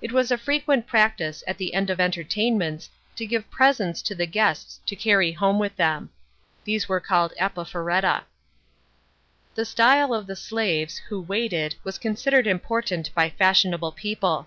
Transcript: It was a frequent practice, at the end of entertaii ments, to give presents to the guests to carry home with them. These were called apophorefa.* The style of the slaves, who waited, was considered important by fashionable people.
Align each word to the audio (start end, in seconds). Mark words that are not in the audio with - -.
It 0.00 0.12
was 0.12 0.30
a 0.30 0.38
frequent 0.38 0.86
practice, 0.86 1.42
at 1.48 1.58
the 1.58 1.74
end 1.74 1.90
of 1.90 1.98
entertaii 1.98 2.56
ments, 2.56 2.90
to 3.16 3.26
give 3.26 3.50
presents 3.50 4.02
to 4.02 4.14
the 4.14 4.24
guests 4.24 4.78
to 4.86 4.94
carry 4.94 5.32
home 5.32 5.58
with 5.58 5.74
them. 5.74 6.10
These 6.64 6.88
were 6.88 7.00
called 7.00 7.32
apophorefa.* 7.40 8.22
The 9.56 9.64
style 9.64 10.14
of 10.14 10.28
the 10.28 10.36
slaves, 10.36 10.98
who 11.08 11.20
waited, 11.20 11.74
was 11.82 11.98
considered 11.98 12.46
important 12.46 13.12
by 13.16 13.30
fashionable 13.30 13.90
people. 13.96 14.46